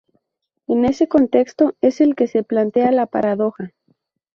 En 0.65 0.85
ese 0.85 1.07
contexto 1.07 1.75
es 1.79 2.01
en 2.01 2.07
el 2.09 2.15
que 2.15 2.25
se 2.25 2.41
plantea 2.41 2.91
la 2.91 3.05
paradoja. 3.05 3.69